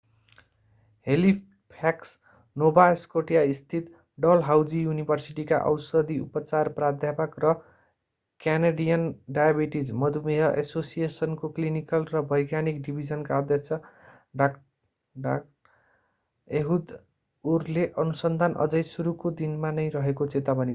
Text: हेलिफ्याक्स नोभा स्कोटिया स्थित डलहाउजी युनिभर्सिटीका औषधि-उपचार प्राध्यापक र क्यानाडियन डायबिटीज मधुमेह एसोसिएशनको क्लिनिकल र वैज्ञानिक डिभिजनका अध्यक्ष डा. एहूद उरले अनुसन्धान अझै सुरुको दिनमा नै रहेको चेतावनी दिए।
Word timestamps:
हेलिफ्याक्स 1.07 2.17
नोभा 2.57 2.93
स्कोटिया 2.95 3.41
स्थित 3.53 3.91
डलहाउजी 4.17 4.81
युनिभर्सिटीका 4.81 5.57
औषधि-उपचार 5.69 6.69
प्राध्यापक 6.73 7.39
र 7.39 7.53
क्यानाडियन 8.41 9.03
डायबिटीज 9.29 9.91
मधुमेह 9.95 10.45
एसोसिएशनको 10.57 11.49
क्लिनिकल 11.51 12.05
र 12.13 12.21
वैज्ञानिक 12.31 12.81
डिभिजनका 12.81 13.37
अध्यक्ष 13.37 13.73
डा. 15.15 15.37
एहूद 16.47 16.91
उरले 17.45 17.85
अनुसन्धान 17.97 18.53
अझै 18.59 18.81
सुरुको 18.85 19.31
दिनमा 19.37 19.69
नै 19.71 19.85
रहेको 19.89 20.25
चेतावनी 20.27 20.59
दिए। 20.59 20.69